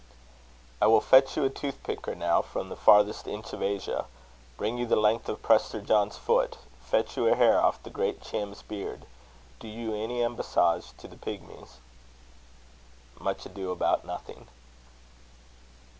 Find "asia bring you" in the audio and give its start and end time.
3.61-4.87